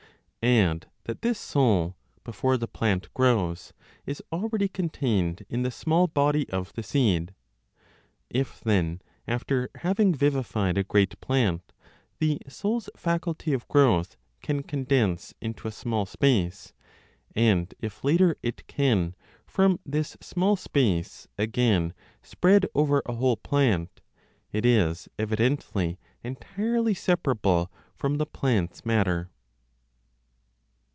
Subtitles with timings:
[0.43, 3.73] Add that this soul, before the plant grows,
[4.07, 7.35] is already contained in the small body (of the seed).
[8.27, 11.73] If then, after having vivified a great plant,
[12.17, 16.73] the soul's faculty of growth can condense into a small space,
[17.35, 19.13] and if later it can,
[19.45, 21.93] from this small space, again
[22.23, 24.01] spread over a whole plant,
[24.51, 29.29] it is evidently entirely separable from the (plant's) matter.